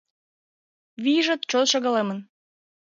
вийжат 1.03 1.41
чот 1.49 1.65
шагалемын. 1.71 2.19